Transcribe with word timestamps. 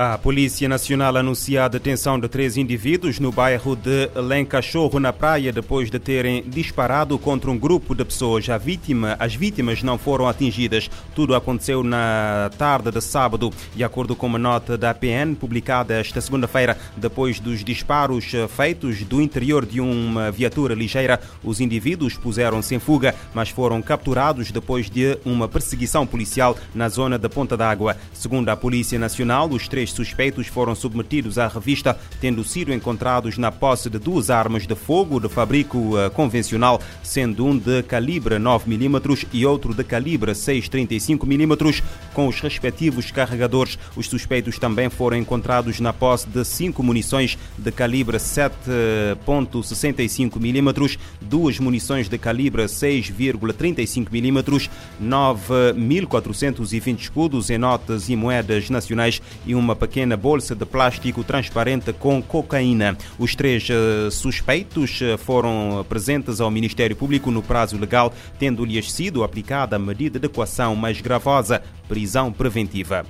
A 0.00 0.16
Polícia 0.16 0.68
Nacional 0.68 1.16
anuncia 1.16 1.64
a 1.64 1.68
detenção 1.68 2.20
de 2.20 2.28
três 2.28 2.56
indivíduos 2.56 3.18
no 3.18 3.32
bairro 3.32 3.74
de 3.74 4.08
Lencachorro, 4.14 5.00
na 5.00 5.12
praia, 5.12 5.52
depois 5.52 5.90
de 5.90 5.98
terem 5.98 6.44
disparado 6.46 7.18
contra 7.18 7.50
um 7.50 7.58
grupo 7.58 7.96
de 7.96 8.04
pessoas. 8.04 8.48
A 8.48 8.56
vítima, 8.56 9.16
as 9.18 9.34
vítimas 9.34 9.82
não 9.82 9.98
foram 9.98 10.28
atingidas. 10.28 10.88
Tudo 11.16 11.34
aconteceu 11.34 11.82
na 11.82 12.48
tarde 12.56 12.92
de 12.92 13.00
sábado. 13.00 13.52
De 13.74 13.82
acordo 13.82 14.14
com 14.14 14.28
uma 14.28 14.38
nota 14.38 14.78
da 14.78 14.90
APN, 14.90 15.34
publicada 15.34 15.94
esta 15.98 16.20
segunda-feira, 16.20 16.78
depois 16.96 17.40
dos 17.40 17.64
disparos 17.64 18.30
feitos 18.56 19.02
do 19.02 19.20
interior 19.20 19.66
de 19.66 19.80
uma 19.80 20.30
viatura 20.30 20.76
ligeira, 20.76 21.20
os 21.42 21.60
indivíduos 21.60 22.14
puseram-se 22.14 22.72
em 22.72 22.78
fuga, 22.78 23.16
mas 23.34 23.48
foram 23.48 23.82
capturados 23.82 24.52
depois 24.52 24.88
de 24.88 25.18
uma 25.24 25.48
perseguição 25.48 26.06
policial 26.06 26.56
na 26.72 26.88
zona 26.88 27.18
da 27.18 27.28
Ponta 27.28 27.56
d'Água. 27.56 27.96
Segundo 28.12 28.48
a 28.48 28.56
Polícia 28.56 28.96
Nacional, 28.96 29.50
os 29.50 29.66
três 29.66 29.87
suspeitos 29.90 30.46
foram 30.46 30.74
submetidos 30.74 31.38
à 31.38 31.48
revista, 31.48 31.98
tendo 32.20 32.44
sido 32.44 32.70
encontrados 32.72 33.36
na 33.38 33.52
posse 33.52 33.90
de 33.90 33.98
duas 33.98 34.30
armas 34.30 34.66
de 34.66 34.74
fogo 34.74 35.20
de 35.20 35.28
fabrico 35.28 35.78
uh, 35.78 36.10
convencional, 36.10 36.80
sendo 37.02 37.44
um 37.46 37.56
de 37.56 37.82
calibre 37.82 38.36
9mm 38.36 39.26
e 39.32 39.46
outro 39.46 39.72
de 39.74 39.84
calibre 39.84 40.32
6,35mm, 40.32 41.82
com 42.12 42.28
os 42.28 42.40
respectivos 42.40 43.10
carregadores. 43.10 43.78
Os 43.96 44.06
suspeitos 44.06 44.58
também 44.58 44.90
foram 44.90 45.16
encontrados 45.16 45.80
na 45.80 45.92
posse 45.92 46.28
de 46.28 46.44
cinco 46.44 46.82
munições 46.82 47.38
de 47.56 47.72
calibre 47.72 48.18
7,65mm, 48.18 50.98
duas 51.20 51.58
munições 51.58 52.08
de 52.08 52.18
calibre 52.18 52.64
6,35mm, 52.64 54.70
9.420 55.02 57.00
escudos 57.00 57.50
em 57.50 57.58
notas 57.58 58.08
e 58.08 58.16
moedas 58.16 58.70
nacionais 58.70 59.20
e 59.46 59.54
uma 59.54 59.76
pequena 59.78 60.16
bolsa 60.16 60.54
de 60.54 60.66
plástico 60.66 61.24
transparente 61.24 61.92
com 61.92 62.20
cocaína. 62.20 62.98
Os 63.18 63.34
três 63.34 63.66
uh, 63.70 64.10
suspeitos 64.10 65.00
uh, 65.00 65.16
foram 65.16 65.86
presentes 65.88 66.40
ao 66.40 66.50
Ministério 66.50 66.96
Público 66.96 67.30
no 67.30 67.42
prazo 67.42 67.78
legal, 67.78 68.12
tendo-lhes 68.38 68.92
sido 68.92 69.24
aplicada 69.24 69.76
a 69.76 69.78
medida 69.78 70.18
de 70.18 70.26
equação 70.26 70.74
mais 70.74 71.00
gravosa, 71.00 71.62
prisão 71.88 72.32
preventiva. 72.32 73.06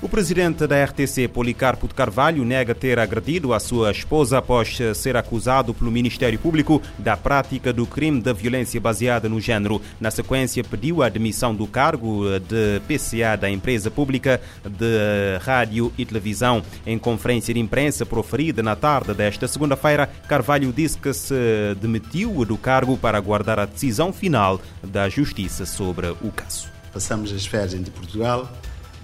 O 0.00 0.08
presidente 0.08 0.64
da 0.64 0.84
RTC, 0.84 1.26
Policarpo 1.26 1.88
de 1.88 1.94
Carvalho, 1.94 2.44
nega 2.44 2.72
ter 2.72 3.00
agredido 3.00 3.52
a 3.52 3.58
sua 3.58 3.90
esposa 3.90 4.38
após 4.38 4.78
ser 4.94 5.16
acusado 5.16 5.74
pelo 5.74 5.90
Ministério 5.90 6.38
Público 6.38 6.80
da 6.96 7.16
prática 7.16 7.72
do 7.72 7.84
crime 7.84 8.20
de 8.20 8.32
violência 8.32 8.80
baseada 8.80 9.28
no 9.28 9.40
género. 9.40 9.82
Na 10.00 10.12
sequência, 10.12 10.62
pediu 10.62 11.02
a 11.02 11.06
admissão 11.06 11.52
do 11.52 11.66
cargo 11.66 12.26
de 12.38 12.80
PCA 12.86 13.36
da 13.36 13.50
empresa 13.50 13.90
pública 13.90 14.40
de 14.64 15.36
rádio 15.40 15.92
e 15.98 16.06
televisão. 16.06 16.62
Em 16.86 16.96
conferência 16.96 17.52
de 17.52 17.58
imprensa 17.58 18.06
proferida 18.06 18.62
na 18.62 18.76
tarde 18.76 19.12
desta 19.12 19.48
segunda-feira, 19.48 20.08
Carvalho 20.28 20.72
disse 20.72 20.96
que 20.96 21.12
se 21.12 21.34
demitiu 21.80 22.44
do 22.44 22.56
cargo 22.56 22.96
para 22.96 23.18
aguardar 23.18 23.58
a 23.58 23.66
decisão 23.66 24.12
final 24.12 24.60
da 24.80 25.08
Justiça 25.08 25.66
sobre 25.66 26.06
o 26.22 26.30
caso. 26.30 26.68
Passamos 26.92 27.32
as 27.32 27.44
férias 27.44 27.74
entre 27.74 27.90
Portugal 27.90 28.48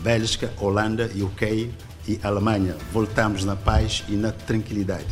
Bélgica, 0.00 0.52
Holanda, 0.60 1.10
UK 1.14 1.70
e 2.06 2.20
Alemanha. 2.22 2.76
Voltamos 2.92 3.44
na 3.44 3.56
paz 3.56 4.04
e 4.08 4.12
na 4.12 4.32
tranquilidade. 4.32 5.06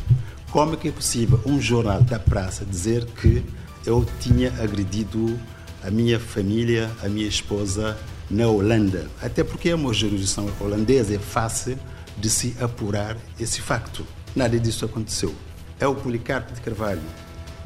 Como 0.51 0.75
é 0.75 0.77
que 0.77 0.89
é 0.89 0.93
possível 0.93 1.41
um 1.47 1.61
jornal 1.61 2.03
da 2.03 2.19
praça 2.19 2.65
dizer 2.65 3.07
que 3.07 3.43
eu 3.87 4.07
tinha 4.21 4.53
agredido 4.63 5.39
a 5.83 5.91
minha 5.91 6.21
família, 6.21 6.91
a 7.03 7.09
minha 7.09 7.27
esposa 7.27 7.97
na 8.31 8.47
Holanda? 8.47 9.09
Até 9.23 9.43
porque 9.43 9.71
é 9.71 9.75
uma 9.75 9.93
jurisdição 9.95 10.47
holandesa, 10.61 11.15
é 11.15 11.19
fácil 11.19 11.79
de 12.19 12.29
se 12.29 12.55
apurar 12.61 13.17
esse 13.41 13.61
facto. 13.61 14.07
Nada 14.37 14.59
disso 14.59 14.85
aconteceu. 14.85 15.35
É 15.81 15.87
o 15.87 15.95
Policarpo 15.95 16.53
de 16.53 16.61
Carvalho. 16.61 17.03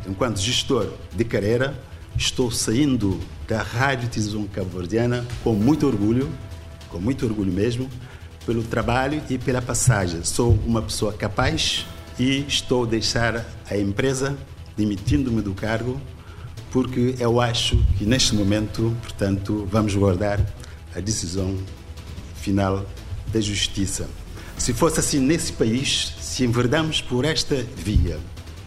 Enquanto 0.09 0.39
gestor 0.39 0.93
de 1.13 1.25
carreira, 1.25 1.77
estou 2.17 2.51
saindo 2.51 3.21
da 3.49 3.63
Rádio 3.63 4.09
Televisão 4.09 4.47
Cabo-Verdiana 4.47 5.27
com 5.43 5.55
muito 5.55 5.87
orgulho, 5.87 6.31
com 6.89 6.99
muito 6.99 7.27
orgulho 7.27 7.53
mesmo, 7.53 7.89
pelo 8.45 8.63
trabalho 8.63 9.23
e 9.29 9.37
pela 9.37 9.61
passagem. 9.61 10.23
Sou 10.25 10.59
uma 10.67 10.81
pessoa 10.81 11.13
capaz 11.13 11.85
e 12.19 12.45
estou 12.49 12.85
a 12.85 12.87
deixar 12.87 13.45
a 13.69 13.77
empresa 13.77 14.37
demitindo-me 14.77 15.43
do 15.43 15.55
cargo, 15.55 16.01
porque 16.71 17.15
eu 17.19 17.41
acho 17.41 17.77
que 17.99 18.05
neste 18.05 18.35
momento, 18.35 18.95
portanto, 19.03 19.67
vamos 19.71 19.95
guardar 19.95 20.41
a 20.95 21.01
decisão 21.01 21.57
final 22.37 22.85
da 23.33 23.41
justiça. 23.41 24.09
Se 24.57 24.73
fosse 24.73 25.01
assim 25.01 25.19
nesse 25.19 25.53
país, 25.53 26.15
se 26.21 26.45
enverdamos 26.45 27.01
por 27.01 27.25
esta 27.25 27.57
via, 27.77 28.19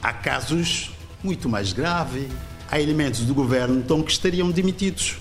há 0.02 0.14
casos 0.14 0.92
muito 1.24 1.50
mais 1.50 1.74
graves, 1.74 2.28
há 2.70 2.80
elementos 2.80 3.22
do 3.22 3.34
governo 3.34 3.80
então 3.80 4.02
que 4.02 4.12
estariam 4.12 4.52
demitidos. 4.52 5.18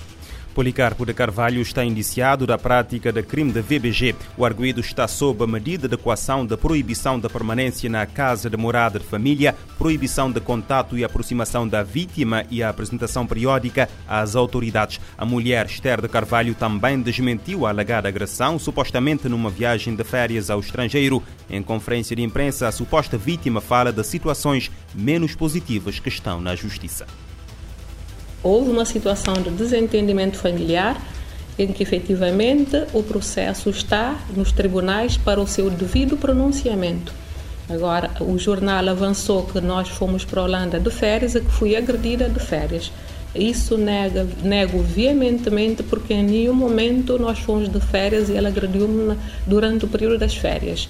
Policarpo 0.59 1.07
de 1.07 1.15
Carvalho 1.15 1.63
está 1.63 1.85
indiciado 1.85 2.45
da 2.45 2.59
prática 2.59 3.13
de 3.13 3.23
crime 3.23 3.53
de 3.53 3.61
VBG. 3.63 4.17
O 4.37 4.45
arguído 4.45 4.81
está 4.81 5.07
sob 5.07 5.45
a 5.45 5.47
medida 5.47 5.87
de 5.87 5.95
equação 5.95 6.45
da 6.45 6.59
proibição 6.59 7.17
da 7.17 7.31
permanência 7.31 7.89
na 7.89 8.05
casa 8.07 8.51
de 8.51 8.57
morada 8.57 8.99
de 8.99 9.05
família, 9.05 9.55
proibição 9.79 10.29
de 10.33 10.41
contato 10.41 10.99
e 10.99 11.05
aproximação 11.05 11.69
da 11.69 11.85
vítima 11.85 12.45
e 12.51 12.61
a 12.61 12.71
apresentação 12.71 13.25
periódica 13.25 13.89
às 14.09 14.35
autoridades. 14.35 15.01
A 15.17 15.25
mulher 15.25 15.65
Esther 15.67 16.01
de 16.01 16.09
Carvalho 16.09 16.57
também 16.57 17.01
desmentiu 17.01 17.65
a 17.65 17.69
alegada 17.69 18.09
agressão, 18.09 18.59
supostamente 18.59 19.29
numa 19.29 19.51
viagem 19.51 19.95
de 19.95 20.03
férias 20.03 20.51
ao 20.51 20.59
estrangeiro. 20.59 21.23
Em 21.49 21.63
conferência 21.63 22.17
de 22.17 22.23
imprensa, 22.25 22.67
a 22.67 22.73
suposta 22.73 23.17
vítima 23.17 23.61
fala 23.61 23.93
de 23.93 24.03
situações 24.03 24.73
menos 24.93 25.37
positivas 25.37 26.01
que 26.01 26.09
estão 26.09 26.41
na 26.41 26.57
justiça 26.57 27.07
houve 28.49 28.71
uma 28.71 28.85
situação 28.85 29.35
de 29.35 29.51
desentendimento 29.51 30.39
familiar 30.39 31.01
em 31.59 31.69
que 31.69 31.83
efetivamente 31.83 32.85
o 32.95 33.03
processo 33.03 33.69
está 33.69 34.17
nos 34.35 34.53
tribunais 34.53 35.17
para 35.17 35.41
o 35.41 35.47
seu 35.47 35.69
devido 35.69 36.17
pronunciamento. 36.17 37.13
Agora, 37.69 38.11
o 38.21 38.39
jornal 38.39 38.89
avançou 38.89 39.45
que 39.45 39.61
nós 39.61 39.89
fomos 39.89 40.25
para 40.25 40.41
a 40.41 40.45
Holanda 40.45 40.81
de 40.81 40.91
férias 40.91 41.35
e 41.35 41.41
que 41.41 41.51
fui 41.51 41.77
agredida 41.77 42.29
de 42.29 42.41
férias. 42.41 42.91
Isso 43.35 43.77
nega, 43.77 44.27
nego 44.43 44.81
veementemente 44.83 45.83
porque 45.83 46.15
em 46.15 46.23
nenhum 46.23 46.55
momento 46.55 47.19
nós 47.19 47.39
fomos 47.41 47.69
de 47.69 47.81
férias 47.81 48.31
e 48.31 48.37
ela 48.37 48.49
agrediu-me 48.49 49.19
durante 49.47 49.85
o 49.85 49.89
período 49.89 50.17
das 50.17 50.35
férias. 50.35 50.89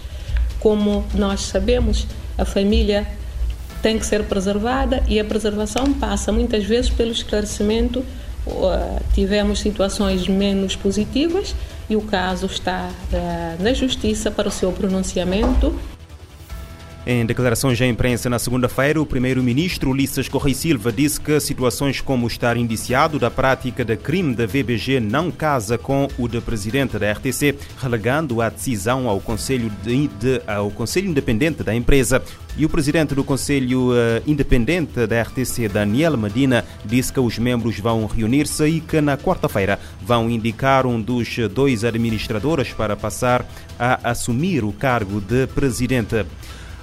Como 0.60 1.04
nós 1.14 1.40
sabemos, 1.40 2.06
a 2.36 2.44
família 2.44 3.08
tem 3.82 3.98
que 3.98 4.06
ser 4.06 4.24
preservada 4.24 5.02
e 5.08 5.18
a 5.20 5.24
preservação 5.24 5.92
passa 5.92 6.32
muitas 6.32 6.64
vezes 6.64 6.90
pelo 6.90 7.12
esclarecimento. 7.12 8.04
Tivemos 9.14 9.60
situações 9.60 10.26
menos 10.26 10.74
positivas 10.74 11.54
e 11.88 11.96
o 11.96 12.00
caso 12.00 12.46
está 12.46 12.90
eh, 13.12 13.56
na 13.60 13.72
Justiça 13.72 14.30
para 14.30 14.48
o 14.48 14.50
seu 14.50 14.72
pronunciamento. 14.72 15.74
Em 17.10 17.24
declarações 17.24 17.80
à 17.80 17.86
imprensa 17.86 18.28
na 18.28 18.38
segunda-feira, 18.38 19.00
o 19.00 19.06
primeiro-ministro 19.06 19.92
Ulisses 19.92 20.28
Correia 20.28 20.54
Silva 20.54 20.92
disse 20.92 21.18
que 21.18 21.40
situações 21.40 22.02
como 22.02 22.26
estar 22.26 22.54
indiciado 22.54 23.18
da 23.18 23.30
prática 23.30 23.82
de 23.82 23.96
crime 23.96 24.34
da 24.34 24.44
VBG 24.44 25.00
não 25.00 25.30
casa 25.30 25.78
com 25.78 26.06
o 26.18 26.28
de 26.28 26.38
presidente 26.42 26.98
da 26.98 27.10
RTC, 27.10 27.56
relegando 27.80 28.42
a 28.42 28.50
decisão 28.50 29.08
ao 29.08 29.20
Conselho, 29.20 29.72
de, 29.82 30.06
de, 30.06 30.42
ao 30.46 30.70
Conselho 30.70 31.08
Independente 31.08 31.62
da 31.62 31.74
empresa. 31.74 32.22
E 32.58 32.66
o 32.66 32.68
presidente 32.68 33.14
do 33.14 33.24
Conselho 33.24 33.92
uh, 33.92 34.22
Independente 34.26 35.06
da 35.06 35.22
RTC, 35.22 35.66
Daniel 35.66 36.14
Medina, 36.14 36.62
disse 36.84 37.10
que 37.10 37.20
os 37.20 37.38
membros 37.38 37.78
vão 37.78 38.04
reunir-se 38.04 38.66
e 38.66 38.80
que 38.80 39.00
na 39.00 39.16
quarta-feira 39.16 39.78
vão 40.02 40.28
indicar 40.28 40.84
um 40.84 41.00
dos 41.00 41.38
dois 41.54 41.84
administradores 41.84 42.74
para 42.74 42.94
passar 42.94 43.46
a 43.78 44.10
assumir 44.10 44.62
o 44.62 44.74
cargo 44.74 45.22
de 45.22 45.46
presidente. 45.46 46.26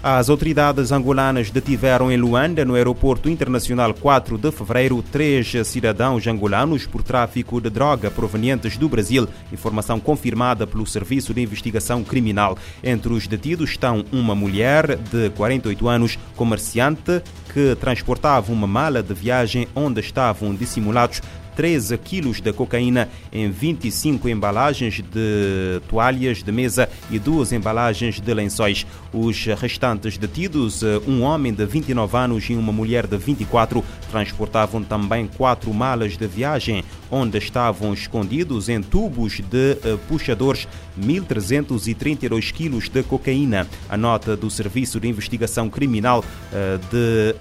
As 0.07 0.29
autoridades 0.29 0.91
angolanas 0.91 1.49
detiveram 1.49 2.11
em 2.11 2.15
Luanda, 2.15 2.63
no 2.63 2.75
aeroporto 2.75 3.27
internacional 3.27 3.91
4 3.91 4.37
de 4.37 4.51
fevereiro, 4.51 5.01
três 5.01 5.51
cidadãos 5.65 6.27
angolanos 6.27 6.85
por 6.85 7.01
tráfico 7.01 7.59
de 7.59 7.71
droga 7.71 8.11
provenientes 8.11 8.77
do 8.77 8.87
Brasil. 8.87 9.27
Informação 9.51 9.99
confirmada 9.99 10.67
pelo 10.67 10.85
Serviço 10.85 11.33
de 11.33 11.41
Investigação 11.41 12.03
Criminal. 12.03 12.55
Entre 12.83 13.11
os 13.11 13.25
detidos 13.25 13.71
estão 13.71 14.05
uma 14.11 14.35
mulher 14.35 14.95
de 14.95 15.31
48 15.31 15.87
anos, 15.87 16.19
comerciante, 16.35 17.23
que 17.51 17.75
transportava 17.75 18.53
uma 18.53 18.67
mala 18.67 19.01
de 19.01 19.13
viagem 19.15 19.67
onde 19.73 20.01
estavam 20.01 20.53
dissimulados 20.53 21.19
13 21.55 21.97
quilos 21.97 22.41
de 22.41 22.51
cocaína 22.51 23.09
em 23.31 23.49
25 23.49 24.27
embalagens 24.29 25.01
de 25.01 25.81
toalhas 25.89 26.43
de 26.43 26.51
mesa 26.51 26.89
e 27.09 27.17
duas 27.17 27.51
embalagens 27.51 28.19
de 28.19 28.33
lençóis. 28.33 28.85
Os 29.13 29.45
restantes 29.45 30.17
detidos, 30.17 30.83
um 31.07 31.21
homem 31.21 31.53
de 31.53 31.65
29 31.65 32.17
anos 32.17 32.49
e 32.49 32.53
uma 32.53 32.71
mulher 32.71 33.07
de 33.07 33.17
24, 33.17 33.83
transportavam 34.11 34.83
também 34.83 35.27
quatro 35.27 35.73
malas 35.73 36.17
de 36.17 36.27
viagem, 36.27 36.83
onde 37.09 37.37
estavam 37.37 37.93
escondidos 37.93 38.69
em 38.69 38.81
tubos 38.81 39.39
de 39.39 39.77
uh, 39.85 39.97
puxadores 40.07 40.67
1.332 40.99 42.51
quilos 42.51 42.89
de 42.89 43.03
cocaína. 43.03 43.67
A 43.89 43.97
nota 43.97 44.35
do 44.35 44.49
Serviço 44.49 44.99
de 44.99 45.07
Investigação 45.07 45.69
Criminal 45.69 46.19
uh, 46.19 46.77
de 46.89 47.35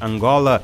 Angola 0.00 0.62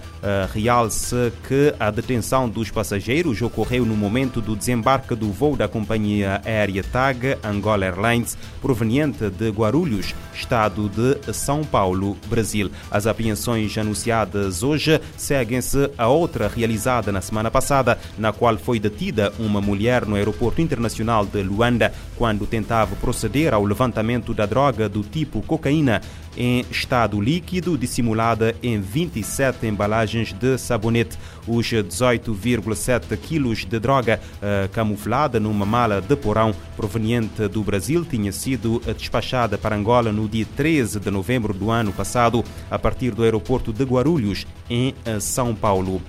realça 0.53 1.33
que 1.47 1.73
a 1.79 1.91
detenção 1.91 2.46
dos 2.49 2.71
passageiros 2.71 3.41
ocorreu 3.43 3.85
no 3.85 3.97
momento 3.97 4.41
do 4.41 4.57
desembarque 4.57 5.15
do 5.15 5.31
voo 5.31 5.57
da 5.57 5.69
companhia 5.69 6.41
aérea 6.45 6.83
TAG 6.83 7.39
Angola 7.43 7.87
Airlines, 7.87 8.37
proveniente 8.61 9.31
de 9.31 9.51
Guarulhos, 9.51 10.15
estado 10.35 10.89
de 10.89 11.33
São 11.33 11.65
Paulo, 11.65 12.17
Brasil. 12.27 12.71
As 12.91 13.07
apreensões 13.07 13.77
anunciadas 13.77 14.63
hoje 14.63 15.01
seguem-se 15.17 15.91
a 15.97 16.09
outra 16.09 16.49
realizada 16.49 17.13
na 17.13 17.21
semana 17.21 17.51
passada, 17.51 17.99
na 18.19 18.33
qual 18.33 18.57
foi 18.57 18.79
detida 18.79 19.33
uma 19.39 19.61
mulher 19.61 20.07
no 20.07 20.17
aeroporto 20.17 20.61
internacional 20.61 21.27
de 21.27 21.43
Luanda 21.43 21.93
quando 22.17 22.47
tentava 22.47 22.97
proceder 22.97 23.55
ao 23.55 23.65
levantamento 23.65 24.33
da 24.33 24.47
droga 24.47 24.89
do 24.89 25.03
tipo 25.03 25.43
cocaína 25.43 26.01
em 26.37 26.65
estado 26.71 27.21
líquido, 27.21 27.79
dissimulada 27.79 28.55
em 28.63 28.81
27 28.81 29.67
embalagens 29.67 30.33
de 30.33 30.59
sabonete. 30.59 31.19
Os 31.47 31.67
18,7 31.67 33.17
quilos 33.17 33.65
de 33.65 33.79
droga 33.79 34.21
uh, 34.21 34.69
camuflada 34.71 35.39
numa 35.39 35.65
mala 35.65 36.01
de 36.01 36.17
porão 36.17 36.55
proveniente 36.77 37.47
do 37.49 37.63
Brasil 37.63 38.05
tinha 38.05 38.33
sido 38.33 38.83
despachada 38.99 39.57
para 39.57 39.77
Angola 39.77 40.13
no 40.13 40.29
dia 40.29 40.47
13 40.57 41.01
de 41.01 41.11
novembro 41.11 41.55
do 41.55 41.71
ano 41.71 41.93
passado, 41.93 42.45
a 42.71 42.79
partir 42.79 43.13
do 43.13 43.23
aeroporto 43.23 43.73
de 43.73 43.85
Guarulhos, 43.85 44.47
em 44.69 44.95
uh, 45.07 45.21
São 45.21 45.55
Paulo. 45.55 46.03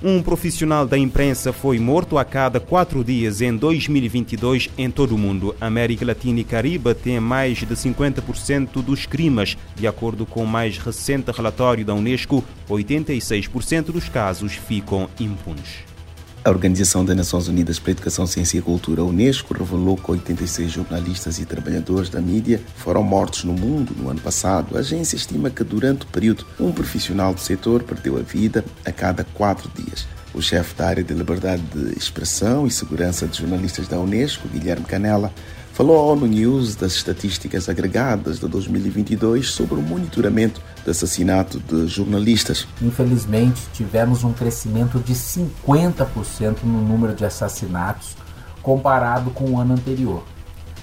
Um 0.00 0.22
profissional 0.22 0.86
da 0.86 0.96
imprensa 0.96 1.52
foi 1.52 1.80
morto 1.80 2.18
a 2.18 2.24
cada 2.24 2.60
quatro 2.60 3.02
dias 3.02 3.40
em 3.40 3.56
2022 3.56 4.70
em 4.78 4.88
todo 4.88 5.16
o 5.16 5.18
mundo. 5.18 5.56
América 5.60 6.06
Latina 6.06 6.38
e 6.38 6.44
Caribe 6.44 6.94
tem 6.94 7.18
mais 7.18 7.58
de 7.58 7.74
50% 7.74 8.80
dos 8.80 9.06
crimes. 9.06 9.56
De 9.74 9.88
acordo 9.88 10.24
com 10.24 10.44
o 10.44 10.46
mais 10.46 10.78
recente 10.78 11.32
relatório 11.32 11.84
da 11.84 11.94
Unesco, 11.94 12.44
86% 12.70 13.86
dos 13.86 14.08
casos 14.08 14.52
ficam 14.52 15.10
impunes. 15.18 15.97
A 16.44 16.50
Organização 16.50 17.04
das 17.04 17.16
Nações 17.16 17.48
Unidas 17.48 17.78
para 17.78 17.90
a 17.90 17.92
Educação, 17.92 18.26
Ciência 18.26 18.58
e 18.58 18.62
Cultura, 18.62 19.02
a 19.02 19.04
Unesco, 19.04 19.52
revelou 19.52 19.96
que 19.96 20.10
86 20.10 20.70
jornalistas 20.70 21.38
e 21.38 21.44
trabalhadores 21.44 22.08
da 22.08 22.20
mídia 22.20 22.60
foram 22.76 23.02
mortos 23.02 23.42
no 23.44 23.52
mundo 23.52 23.92
no 23.96 24.08
ano 24.08 24.20
passado. 24.20 24.76
A 24.76 24.80
agência 24.80 25.16
estima 25.16 25.50
que 25.50 25.64
durante 25.64 26.04
o 26.04 26.06
período 26.06 26.46
um 26.58 26.70
profissional 26.70 27.34
do 27.34 27.40
setor 27.40 27.82
perdeu 27.82 28.16
a 28.16 28.22
vida 28.22 28.64
a 28.84 28.92
cada 28.92 29.24
quatro 29.24 29.68
dias. 29.74 30.06
O 30.32 30.40
chefe 30.40 30.74
da 30.76 30.86
área 30.86 31.02
de 31.02 31.12
liberdade 31.12 31.62
de 31.74 31.98
expressão 31.98 32.66
e 32.66 32.70
segurança 32.70 33.26
de 33.26 33.38
jornalistas 33.38 33.88
da 33.88 33.98
Unesco, 33.98 34.48
Guilherme 34.48 34.86
Canella, 34.86 35.32
falou 35.72 35.98
à 35.98 36.02
ONU 36.12 36.26
News 36.26 36.76
das 36.76 36.92
estatísticas 36.94 37.68
agregadas 37.68 38.38
de 38.38 38.46
2022 38.46 39.48
sobre 39.48 39.74
o 39.74 39.82
monitoramento 39.82 40.62
do 40.88 40.90
assassinato 40.90 41.60
de 41.60 41.86
jornalistas. 41.86 42.66
Infelizmente, 42.80 43.60
tivemos 43.74 44.24
um 44.24 44.32
crescimento 44.32 44.98
de 44.98 45.14
50% 45.14 46.62
no 46.64 46.80
número 46.80 47.14
de 47.14 47.24
assassinatos 47.24 48.16
comparado 48.62 49.30
com 49.30 49.50
o 49.50 49.60
ano 49.60 49.74
anterior. 49.74 50.24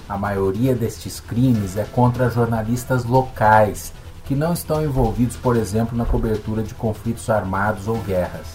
A 0.08 0.16
maioria 0.16 0.74
destes 0.74 1.18
crimes 1.18 1.76
é 1.76 1.84
contra 1.84 2.30
jornalistas 2.30 3.04
locais, 3.04 3.92
que 4.24 4.36
não 4.36 4.52
estão 4.52 4.82
envolvidos, 4.82 5.36
por 5.36 5.56
exemplo, 5.56 5.98
na 5.98 6.04
cobertura 6.04 6.62
de 6.62 6.74
conflitos 6.74 7.28
armados 7.28 7.88
ou 7.88 7.98
guerras. 7.98 8.46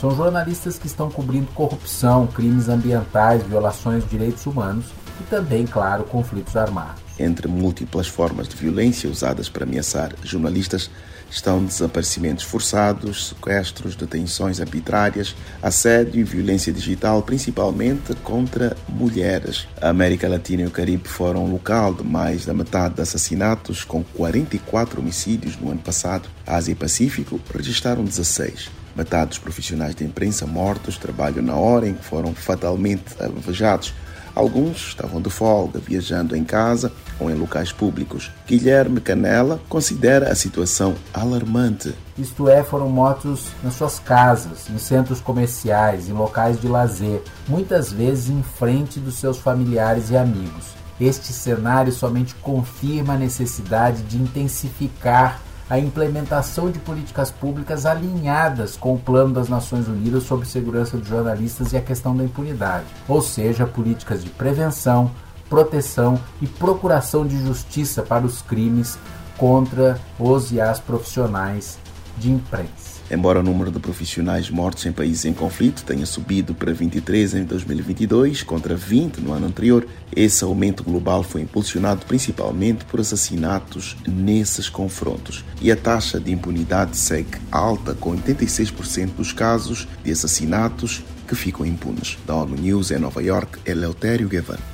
São 0.00 0.14
jornalistas 0.14 0.78
que 0.78 0.86
estão 0.86 1.10
cobrindo 1.10 1.48
corrupção, 1.52 2.26
crimes 2.28 2.68
ambientais, 2.68 3.42
violações 3.42 4.04
de 4.04 4.10
direitos 4.10 4.46
humanos 4.46 4.86
e 5.22 5.30
também, 5.30 5.66
claro, 5.66 6.04
conflitos 6.04 6.56
armados. 6.56 7.00
Entre 7.18 7.46
múltiplas 7.46 8.08
formas 8.08 8.48
de 8.48 8.56
violência 8.56 9.08
usadas 9.08 9.48
para 9.48 9.64
ameaçar 9.64 10.12
jornalistas 10.24 10.90
estão 11.30 11.64
desaparecimentos 11.64 12.44
forçados, 12.44 13.28
sequestros, 13.28 13.96
detenções 13.96 14.60
arbitrárias, 14.60 15.34
assédio 15.62 16.20
e 16.20 16.24
violência 16.24 16.72
digital, 16.72 17.22
principalmente 17.22 18.14
contra 18.16 18.76
mulheres. 18.86 19.66
A 19.80 19.88
América 19.88 20.28
Latina 20.28 20.62
e 20.62 20.66
o 20.66 20.70
Caribe 20.70 21.08
foram 21.08 21.50
local 21.50 21.94
de 21.94 22.04
mais 22.04 22.44
da 22.44 22.52
metade 22.52 22.96
de 22.96 23.02
assassinatos, 23.02 23.82
com 23.82 24.04
44 24.04 25.00
homicídios 25.00 25.56
no 25.56 25.70
ano 25.70 25.80
passado. 25.80 26.28
A 26.46 26.56
Ásia 26.56 26.72
e 26.72 26.74
Pacífico 26.76 27.40
registraram 27.54 28.04
16. 28.04 28.70
Metade 28.94 29.30
dos 29.30 29.38
profissionais 29.38 29.94
da 29.94 30.04
imprensa 30.04 30.46
mortos 30.46 30.98
trabalham 30.98 31.42
na 31.42 31.56
hora 31.56 31.88
em 31.88 31.94
que 31.94 32.04
foram 32.04 32.34
fatalmente 32.34 33.04
alvejados. 33.18 33.94
Alguns 34.34 34.88
estavam 34.88 35.20
de 35.20 35.28
folga, 35.28 35.78
viajando 35.78 36.34
em 36.34 36.42
casa 36.42 36.90
ou 37.20 37.30
em 37.30 37.34
locais 37.34 37.70
públicos. 37.70 38.30
Guilherme 38.46 39.00
Canela 39.00 39.60
considera 39.68 40.32
a 40.32 40.34
situação 40.34 40.94
alarmante. 41.12 41.94
Isto 42.16 42.48
é, 42.48 42.62
foram 42.62 42.88
mortos 42.88 43.48
nas 43.62 43.74
suas 43.74 43.98
casas, 43.98 44.68
em 44.70 44.78
centros 44.78 45.20
comerciais, 45.20 46.08
em 46.08 46.12
locais 46.12 46.60
de 46.60 46.66
lazer, 46.66 47.22
muitas 47.46 47.92
vezes 47.92 48.30
em 48.30 48.42
frente 48.42 48.98
dos 48.98 49.14
seus 49.14 49.38
familiares 49.38 50.10
e 50.10 50.16
amigos. 50.16 50.72
Este 51.00 51.32
cenário 51.32 51.92
somente 51.92 52.34
confirma 52.36 53.14
a 53.14 53.18
necessidade 53.18 54.02
de 54.02 54.16
intensificar 54.16 55.40
a 55.72 55.78
implementação 55.78 56.70
de 56.70 56.78
políticas 56.78 57.30
públicas 57.30 57.86
alinhadas 57.86 58.76
com 58.76 58.92
o 58.92 58.98
Plano 58.98 59.32
das 59.32 59.48
Nações 59.48 59.88
Unidas 59.88 60.24
sobre 60.24 60.46
segurança 60.46 60.98
de 60.98 61.08
jornalistas 61.08 61.72
e 61.72 61.78
a 61.78 61.80
questão 61.80 62.14
da 62.14 62.22
impunidade, 62.22 62.84
ou 63.08 63.22
seja, 63.22 63.66
políticas 63.66 64.22
de 64.22 64.28
prevenção, 64.28 65.10
proteção 65.48 66.20
e 66.42 66.46
procuração 66.46 67.26
de 67.26 67.42
justiça 67.42 68.02
para 68.02 68.26
os 68.26 68.42
crimes 68.42 68.98
contra 69.38 69.98
os 70.18 70.52
e 70.52 70.60
as 70.60 70.78
profissionais 70.78 71.78
de 72.18 72.30
imprensa. 72.30 72.91
Embora 73.12 73.40
o 73.40 73.42
número 73.42 73.70
de 73.70 73.78
profissionais 73.78 74.48
mortos 74.48 74.86
em 74.86 74.90
países 74.90 75.26
em 75.26 75.34
conflito 75.34 75.84
tenha 75.84 76.06
subido 76.06 76.54
para 76.54 76.72
23 76.72 77.34
em 77.34 77.44
2022 77.44 78.42
contra 78.42 78.74
20 78.74 79.18
no 79.18 79.34
ano 79.34 79.48
anterior, 79.48 79.86
esse 80.16 80.42
aumento 80.42 80.82
global 80.82 81.22
foi 81.22 81.42
impulsionado 81.42 82.06
principalmente 82.06 82.86
por 82.86 83.00
assassinatos 83.00 83.98
nesses 84.08 84.70
confrontos. 84.70 85.44
E 85.60 85.70
a 85.70 85.76
taxa 85.76 86.18
de 86.18 86.32
impunidade 86.32 86.96
segue 86.96 87.36
alta, 87.50 87.92
com 87.92 88.16
86% 88.16 89.10
dos 89.14 89.30
casos 89.30 89.86
de 90.02 90.10
assassinatos 90.10 91.02
que 91.28 91.34
ficam 91.34 91.66
impunes. 91.66 92.16
Da 92.26 92.34
ONU 92.34 92.56
News 92.56 92.90
em 92.90 92.98
Nova 92.98 93.22
York, 93.22 93.58
Eleutério 93.66 94.26
Guevara. 94.26 94.72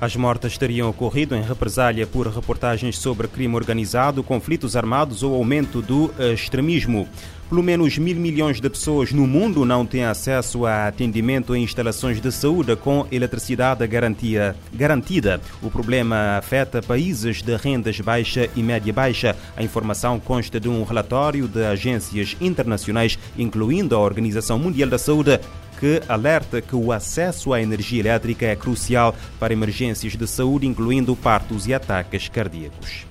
As 0.00 0.14
mortes 0.14 0.56
teriam 0.56 0.88
ocorrido 0.88 1.34
em 1.34 1.42
represália 1.42 2.06
por 2.06 2.28
reportagens 2.28 2.96
sobre 2.98 3.26
crime 3.26 3.56
organizado, 3.56 4.22
conflitos 4.22 4.76
armados 4.76 5.24
ou 5.24 5.34
aumento 5.34 5.82
do 5.82 6.12
extremismo. 6.32 7.08
Pelo 7.48 7.62
menos 7.62 7.96
mil 7.96 8.16
milhões 8.16 8.60
de 8.60 8.68
pessoas 8.68 9.10
no 9.10 9.26
mundo 9.26 9.64
não 9.64 9.86
têm 9.86 10.04
acesso 10.04 10.66
a 10.66 10.86
atendimento 10.86 11.56
em 11.56 11.62
instalações 11.62 12.20
de 12.20 12.30
saúde 12.30 12.76
com 12.76 13.06
eletricidade 13.10 13.86
garantia, 13.86 14.54
garantida. 14.70 15.40
O 15.62 15.70
problema 15.70 16.36
afeta 16.36 16.82
países 16.82 17.40
de 17.40 17.56
rendas 17.56 17.98
baixa 18.00 18.50
e 18.54 18.62
média 18.62 18.92
baixa. 18.92 19.34
A 19.56 19.62
informação 19.62 20.20
consta 20.20 20.60
de 20.60 20.68
um 20.68 20.84
relatório 20.84 21.48
de 21.48 21.64
agências 21.64 22.36
internacionais, 22.38 23.18
incluindo 23.38 23.96
a 23.96 23.98
Organização 23.98 24.58
Mundial 24.58 24.90
da 24.90 24.98
Saúde, 24.98 25.40
que 25.80 26.02
alerta 26.06 26.60
que 26.60 26.76
o 26.76 26.92
acesso 26.92 27.54
à 27.54 27.62
energia 27.62 28.00
elétrica 28.00 28.44
é 28.44 28.56
crucial 28.56 29.16
para 29.40 29.54
emergências 29.54 30.14
de 30.14 30.26
saúde, 30.26 30.66
incluindo 30.66 31.16
partos 31.16 31.66
e 31.66 31.72
ataques 31.72 32.28
cardíacos. 32.28 33.07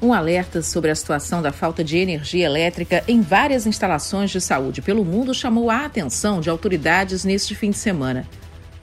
Um 0.00 0.12
alerta 0.12 0.62
sobre 0.62 0.92
a 0.92 0.94
situação 0.94 1.42
da 1.42 1.50
falta 1.50 1.82
de 1.82 1.98
energia 1.98 2.46
elétrica 2.46 3.02
em 3.08 3.20
várias 3.20 3.66
instalações 3.66 4.30
de 4.30 4.40
saúde 4.40 4.80
pelo 4.80 5.04
mundo 5.04 5.34
chamou 5.34 5.70
a 5.70 5.84
atenção 5.84 6.40
de 6.40 6.48
autoridades 6.48 7.24
neste 7.24 7.54
fim 7.54 7.70
de 7.70 7.78
semana. 7.78 8.24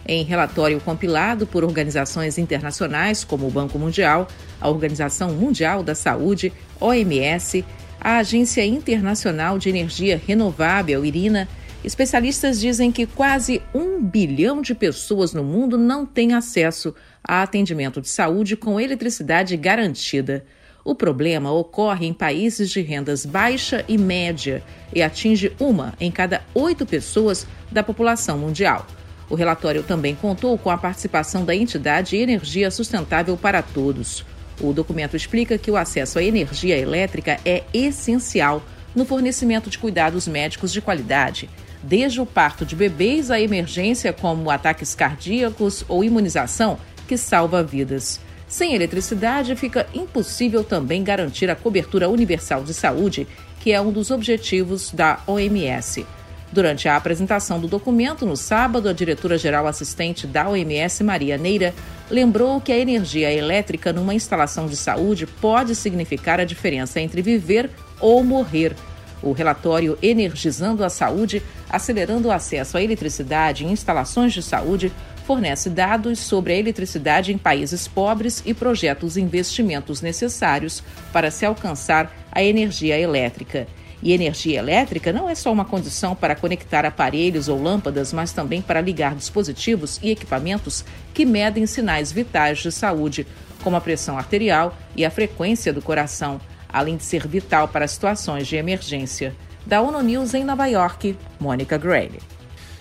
Em 0.06 0.24
relatório 0.24 0.80
compilado 0.82 1.48
por 1.48 1.64
organizações 1.64 2.38
internacionais 2.38 3.24
como 3.24 3.48
o 3.48 3.52
Banco 3.52 3.80
Mundial, 3.80 4.28
a 4.60 4.70
Organização 4.70 5.32
Mundial 5.34 5.82
da 5.82 5.96
Saúde, 5.96 6.52
OMS, 6.82 7.64
a 8.00 8.18
Agência 8.18 8.66
Internacional 8.66 9.58
de 9.58 9.70
Energia 9.70 10.22
Renovável, 10.28 11.06
IRINA, 11.06 11.48
Especialistas 11.86 12.60
dizem 12.60 12.92
que 12.92 13.06
quase 13.06 13.62
um 13.72 14.02
bilhão 14.02 14.60
de 14.60 14.74
pessoas 14.74 15.34
no 15.34 15.44
mundo 15.44 15.78
não 15.78 16.04
têm 16.04 16.34
acesso 16.34 16.96
a 17.24 17.44
atendimento 17.44 18.02
de 18.02 18.10
saúde 18.10 18.58
com 18.58 18.80
eletricidade 18.80 19.56
garantida. 19.56 20.44
O 20.86 20.94
problema 20.94 21.52
ocorre 21.52 22.06
em 22.06 22.14
países 22.14 22.70
de 22.70 22.80
rendas 22.80 23.26
baixa 23.26 23.84
e 23.88 23.98
média 23.98 24.62
e 24.94 25.02
atinge 25.02 25.52
uma 25.60 25.96
em 26.00 26.12
cada 26.12 26.44
oito 26.54 26.86
pessoas 26.86 27.48
da 27.72 27.82
população 27.82 28.38
mundial. 28.38 28.86
O 29.28 29.34
relatório 29.34 29.82
também 29.82 30.14
contou 30.14 30.56
com 30.60 30.70
a 30.70 30.78
participação 30.78 31.44
da 31.44 31.56
entidade 31.56 32.16
Energia 32.16 32.70
Sustentável 32.70 33.36
para 33.36 33.64
Todos. 33.64 34.24
O 34.62 34.72
documento 34.72 35.16
explica 35.16 35.58
que 35.58 35.72
o 35.72 35.76
acesso 35.76 36.20
à 36.20 36.24
energia 36.24 36.78
elétrica 36.78 37.40
é 37.44 37.64
essencial 37.74 38.62
no 38.94 39.06
fornecimento 39.06 39.72
de 39.72 39.80
cuidados 39.80 40.28
médicos 40.28 40.72
de 40.72 40.82
qualidade, 40.82 41.50
desde 41.82 42.22
o 42.22 42.28
parto 42.28 42.64
de 42.64 42.76
bebês 42.76 43.32
à 43.32 43.42
emergência 43.42 44.14
como 44.14 44.52
ataques 44.52 44.94
cardíacos 44.94 45.84
ou 45.88 46.04
imunização, 46.04 46.78
que 47.08 47.18
salva 47.18 47.64
vidas. 47.64 48.24
Sem 48.56 48.74
eletricidade, 48.74 49.54
fica 49.58 49.86
impossível 49.94 50.64
também 50.64 51.04
garantir 51.04 51.50
a 51.50 51.58
cobertura 51.58 52.08
universal 52.08 52.64
de 52.64 52.74
saúde, 52.74 53.28
que 53.60 53.74
é 53.74 53.82
um 53.82 53.92
dos 53.92 54.12
objetivos 54.12 54.92
da 54.94 55.20
OMS. 55.28 56.08
Durante 56.54 56.88
a 56.88 56.96
apresentação 56.96 57.60
do 57.60 57.68
documento, 57.68 58.26
no 58.26 58.38
sábado, 58.38 58.88
a 58.88 58.94
diretora-geral 58.94 59.68
assistente 59.68 60.26
da 60.26 60.48
OMS, 60.48 61.04
Maria 61.04 61.38
Neira, 61.38 61.74
lembrou 62.10 62.62
que 62.62 62.72
a 62.72 62.78
energia 62.78 63.30
elétrica 63.30 63.92
numa 63.92 64.14
instalação 64.14 64.68
de 64.68 64.78
saúde 64.78 65.28
pode 65.28 65.76
significar 65.76 66.40
a 66.40 66.46
diferença 66.46 67.02
entre 67.02 67.22
viver 67.22 67.70
ou 68.00 68.24
morrer. 68.24 68.74
O 69.22 69.34
relatório 69.34 69.98
Energizando 70.02 70.82
a 70.82 70.90
Saúde, 70.90 71.44
acelerando 71.70 72.30
o 72.30 72.32
acesso 72.32 72.78
à 72.78 72.82
eletricidade 72.82 73.66
em 73.66 73.72
instalações 73.72 74.32
de 74.32 74.42
saúde, 74.42 74.94
fornece 75.26 75.70
dados 75.70 76.20
sobre 76.20 76.54
a 76.54 76.58
eletricidade 76.58 77.34
em 77.34 77.38
países 77.38 77.88
pobres 77.88 78.44
e 78.46 78.54
projeta 78.54 79.06
os 79.06 79.18
investimentos 79.18 80.02
necessários 80.02 80.84
para 81.12 81.32
se 81.32 81.46
alcançar 81.46 82.12
a 82.32 82.44
energia 82.44 83.00
elétrica. 83.00 83.68
E 84.04 84.14
energia 84.14 84.60
elétrica 84.60 85.12
não 85.12 85.28
é 85.28 85.34
só 85.34 85.52
uma 85.52 85.66
condição 85.66 86.16
para 86.16 86.36
conectar 86.36 86.86
aparelhos 86.86 87.50
ou 87.50 87.62
lâmpadas, 87.62 88.14
mas 88.14 88.32
também 88.32 88.62
para 88.62 88.82
ligar 88.82 89.16
dispositivos 89.16 90.00
e 90.04 90.12
equipamentos 90.12 90.86
que 91.14 91.26
medem 91.26 91.66
sinais 91.66 92.12
vitais 92.12 92.60
de 92.60 92.72
saúde, 92.72 93.26
como 93.64 93.76
a 93.76 93.82
pressão 93.82 94.18
arterial 94.18 94.78
e 94.96 95.04
a 95.04 95.10
frequência 95.10 95.74
do 95.74 95.82
coração, 95.82 96.40
além 96.72 96.98
de 96.98 97.04
ser 97.04 97.28
vital 97.28 97.68
para 97.68 97.88
situações 97.88 98.46
de 98.46 98.58
emergência. 98.58 99.36
Da 99.66 99.82
ONU 99.82 100.04
News 100.04 100.36
em 100.36 100.44
Nova 100.44 100.68
York, 100.68 101.18
Mônica 101.40 101.76
Gray. 101.76 102.12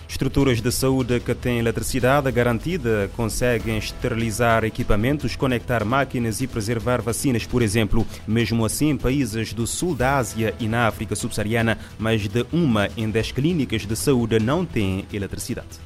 Estruturas 0.07 0.61
de 0.61 0.71
saúde 0.71 1.19
que 1.19 1.33
têm 1.33 1.59
eletricidade 1.59 2.31
garantida 2.31 3.09
conseguem 3.15 3.77
esterilizar 3.77 4.63
equipamentos, 4.63 5.35
conectar 5.35 5.83
máquinas 5.83 6.41
e 6.41 6.47
preservar 6.47 7.01
vacinas, 7.01 7.45
por 7.45 7.61
exemplo. 7.61 8.05
Mesmo 8.27 8.65
assim, 8.65 8.95
países 8.95 9.53
do 9.53 9.67
sul 9.67 9.95
da 9.95 10.17
Ásia 10.17 10.53
e 10.59 10.67
na 10.67 10.87
África 10.87 11.15
subsaariana, 11.15 11.77
mais 11.99 12.27
de 12.27 12.45
uma 12.51 12.89
em 12.95 13.09
dez 13.09 13.31
clínicas 13.31 13.85
de 13.85 13.95
saúde 13.95 14.39
não 14.39 14.65
têm 14.65 15.05
eletricidade. 15.11 15.85